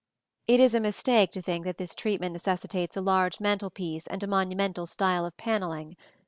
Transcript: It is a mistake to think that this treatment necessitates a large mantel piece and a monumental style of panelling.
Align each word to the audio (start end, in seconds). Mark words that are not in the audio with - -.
It 0.47 0.59
is 0.59 0.73
a 0.73 0.79
mistake 0.79 1.29
to 1.33 1.43
think 1.43 1.63
that 1.63 1.77
this 1.77 1.93
treatment 1.93 2.33
necessitates 2.33 2.97
a 2.97 3.01
large 3.01 3.39
mantel 3.39 3.69
piece 3.69 4.07
and 4.07 4.23
a 4.23 4.27
monumental 4.27 4.87
style 4.87 5.27
of 5.27 5.37
panelling. 5.37 5.95